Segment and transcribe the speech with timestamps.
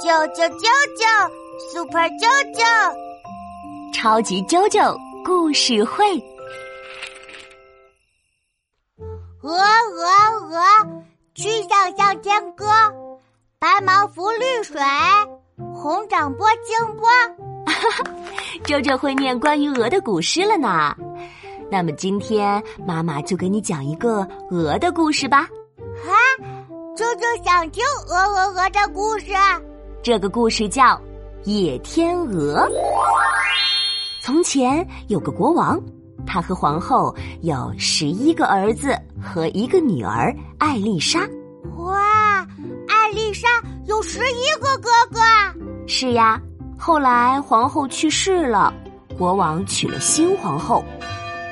[0.00, 0.66] 啾啾啾
[0.96, 1.30] 啾
[1.72, 2.62] ，Super 啾啾，
[3.92, 6.04] 超级啾啾故事会。
[9.42, 10.06] 鹅鹅
[10.50, 10.60] 鹅，
[11.34, 12.66] 曲项向天歌，
[13.58, 14.80] 白毛浮绿水，
[15.74, 17.08] 红掌拨清波。
[17.66, 18.04] 哈哈，
[18.64, 20.94] 啾啾会念关于鹅的古诗了呢。
[21.70, 25.48] 那么今天妈妈就给你讲一个鹅的故事吧。
[26.06, 26.10] 啊，
[26.96, 29.32] 啾啾想听鹅鹅鹅的故事。
[30.02, 30.82] 这个故事叫
[31.44, 32.58] 《野天鹅》。
[34.20, 35.80] 从前有个国王，
[36.26, 41.20] 他和皇后有十一个儿子和一个女儿艾丽莎。
[41.76, 42.40] 哇，
[42.88, 43.46] 艾丽莎
[43.86, 45.20] 有十一个哥哥。
[45.86, 46.40] 是呀，
[46.76, 48.74] 后来皇后去世了，
[49.16, 50.84] 国王娶了新皇后。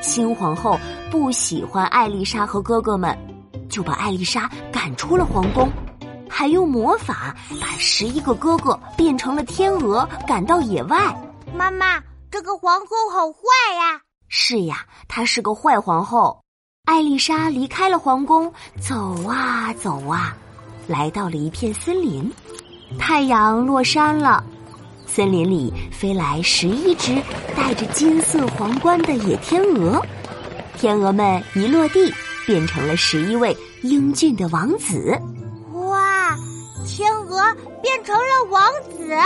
[0.02, 0.77] 新皇后
[1.08, 3.16] 不喜欢艾丽莎和哥哥们，
[3.69, 5.70] 就把艾丽莎赶出了皇宫，
[6.30, 11.14] 还用魔法把十一个哥哥变成了天鹅，赶到野外。
[11.55, 12.00] 妈妈，
[12.31, 14.00] 这个皇后好坏呀！
[14.28, 16.41] 是呀，她是个坏皇后。
[16.84, 18.50] 艾丽莎离开了皇宫，
[18.81, 20.34] 走啊走啊，
[20.87, 22.33] 来到了一片森林。
[22.98, 24.42] 太阳落山了。
[25.06, 27.20] 森林里飞来十一只
[27.56, 30.00] 戴着金色皇冠的野天鹅，
[30.77, 32.12] 天鹅们一落地，
[32.47, 35.20] 变成了十一位英俊的王子。
[37.01, 39.17] 哇，天鹅变成了王子！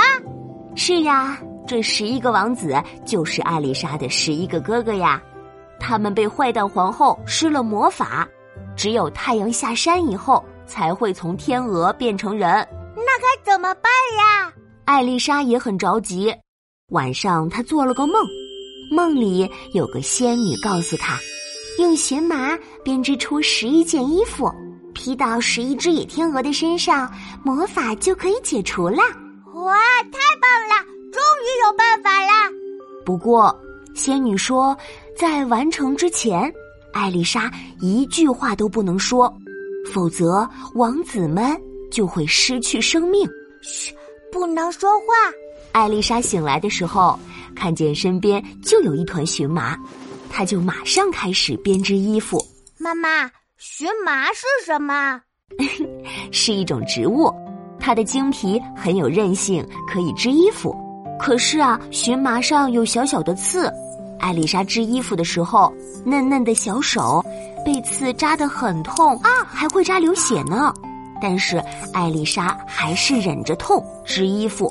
[0.76, 1.36] 是呀，
[1.66, 5.20] 这十一个王子就是艾丽莎的十一个哥哥呀。
[5.80, 8.28] 他们被坏蛋皇后施了魔法，
[8.76, 12.48] 只有太阳下山以后才会从天鹅变成人。
[12.94, 14.52] 那该怎么办呀？
[14.84, 16.32] 艾丽莎也很着急。
[16.90, 18.24] 晚上，她做了个梦，
[18.92, 21.18] 梦里有个仙女告诉她，
[21.80, 24.48] 用荨麻编织出十一件衣服，
[24.94, 28.98] 披到十一只野天鹅的身上，魔法就可以解除了。
[29.54, 30.84] 哇，太棒了！
[31.12, 32.50] 终于有办法了。
[33.04, 33.54] 不过，
[33.94, 34.76] 仙女说，
[35.18, 36.52] 在完成之前，
[36.92, 39.32] 艾丽莎一句话都不能说，
[39.92, 41.54] 否则王子们
[41.90, 43.28] 就会失去生命。
[43.60, 43.94] 嘘。
[44.32, 45.04] 不能说话。
[45.70, 47.16] 艾丽莎醒来的时候，
[47.54, 49.78] 看见身边就有一团荨麻，
[50.28, 52.44] 她就马上开始编织衣服。
[52.76, 53.30] 妈妈，
[53.66, 55.18] 荨麻是什么？
[56.30, 57.32] 是一种植物，
[57.80, 60.76] 它的茎皮很有韧性，可以织衣服。
[61.18, 63.72] 可是啊，荨麻上有小小的刺，
[64.20, 65.72] 艾丽莎织衣服的时候，
[66.04, 67.24] 嫩嫩的小手
[67.64, 70.70] 被刺扎得很痛啊，还会扎流血呢。
[71.22, 71.56] 但是
[71.94, 74.70] 艾丽莎还是忍着痛织衣服。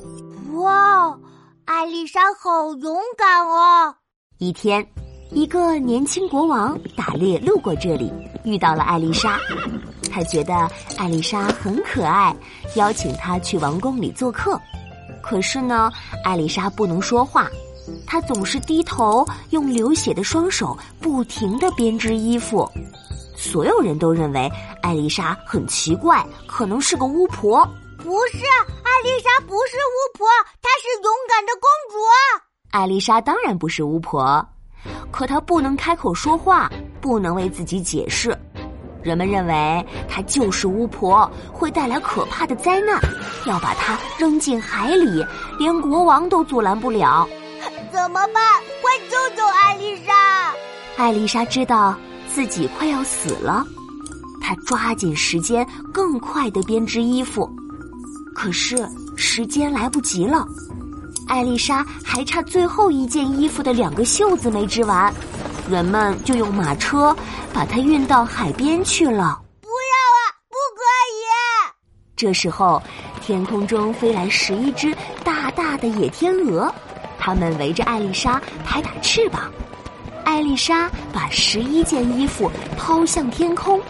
[0.62, 1.18] 哇，
[1.66, 3.96] 艾丽莎好勇敢哦！
[4.38, 4.86] 一天，
[5.34, 8.14] 一个年轻国王打猎路过这里，
[8.44, 9.40] 遇到了艾丽莎。
[10.12, 10.54] 他觉得
[10.98, 12.36] 艾丽莎很可爱，
[12.76, 14.60] 邀请她去王宫里做客。
[15.24, 15.92] 可是呢，
[16.24, 17.50] 艾丽莎不能说话，
[18.06, 22.70] 她总是低头，用流血的双手不停的编织衣服。
[23.36, 24.52] 所有人都认为
[24.84, 27.68] 艾丽莎很奇怪，可能是个巫婆。
[27.98, 30.28] 不是，艾丽莎不是巫婆，
[30.62, 31.98] 她是勇敢的公主。
[32.70, 34.48] 艾丽莎当然不是巫婆，
[35.14, 36.70] 可她不能开口说话，
[37.00, 38.36] 不能为自己解释。
[39.04, 43.00] 人们认为她就是巫婆，会带来可怕的灾难，
[43.46, 45.24] 要把她扔进海里，
[45.60, 47.28] 连国王都阻拦不了。
[47.92, 48.44] 怎么办？
[48.82, 50.14] 快救救艾丽莎！
[50.98, 51.96] 艾丽莎知道。
[52.34, 53.64] 自己快要死了，
[54.42, 55.64] 她抓紧时间，
[55.94, 57.48] 更快的编织衣服。
[58.34, 60.44] 可是时间来不及了，
[61.28, 65.14] 艾丽莎还差最后一件衣服的两个袖子没织完，
[65.70, 67.16] 人们就用马车
[67.54, 69.42] 把它运到海边去了。
[69.62, 70.20] 不要啊，
[70.50, 71.24] 不可以！
[72.16, 72.82] 这时候，
[73.22, 76.74] 天空中飞来十一只大大的野天鹅，
[77.18, 79.52] 它们围着艾丽莎拍打翅膀。
[80.26, 83.82] 艾丽莎把十一件衣服抛向天空，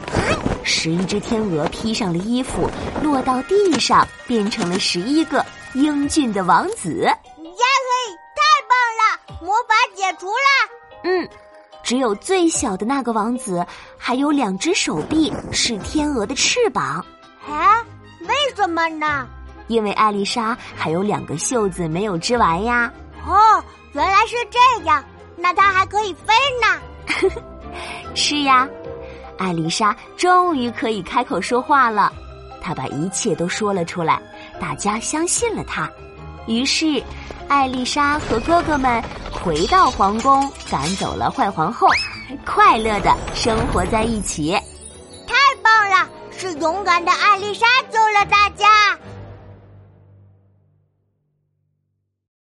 [0.63, 2.69] 十一只天鹅披上了衣服，
[3.01, 7.02] 落到地上，变成了十一个英俊的王子。
[7.03, 9.46] 呀嘿，太棒了！
[9.46, 10.70] 魔法解除了。
[11.03, 11.28] 嗯，
[11.84, 13.66] 只有最小的那个王子
[13.97, 17.03] 还有两只手臂是天鹅的翅膀。
[17.47, 17.84] 哎，
[18.22, 19.28] 为什么呢？
[19.67, 22.91] 因为艾丽莎还有两个袖子没有织完呀。
[23.25, 25.03] 哦，原来是这样。
[25.35, 27.31] 那它还可以飞呢，
[28.16, 28.67] 是呀，
[29.37, 32.14] 艾丽莎终于可以开口说话了。
[32.63, 34.19] 他把一切都说了出来，
[34.59, 35.87] 大家相信了他。
[36.47, 37.03] 于是，
[37.47, 41.87] 艾丽莎和哥哥们回到皇宫，赶走了坏皇后，
[42.45, 44.53] 快乐的生活在一起。
[45.27, 46.09] 太棒了！
[46.31, 48.97] 是勇敢的艾丽莎救了大家。